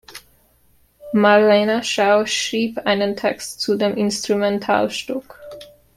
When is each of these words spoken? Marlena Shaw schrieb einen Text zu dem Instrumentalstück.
Marlena 1.13 1.83
Shaw 1.83 2.25
schrieb 2.25 2.79
einen 2.87 3.15
Text 3.15 3.59
zu 3.61 3.75
dem 3.75 3.95
Instrumentalstück. 3.97 5.37